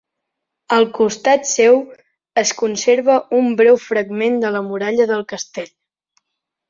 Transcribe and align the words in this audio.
Al 0.77 0.85
costat 0.99 1.45
seu 1.49 1.77
es 2.43 2.53
conserva 2.61 3.19
un 3.43 3.53
breu 3.63 3.79
fragment 3.85 4.41
de 4.45 4.55
la 4.57 4.67
muralla 4.71 5.09
del 5.13 5.27
castell. 5.35 5.71